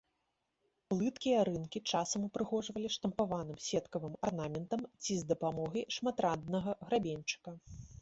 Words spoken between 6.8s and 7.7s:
грабеньчыка.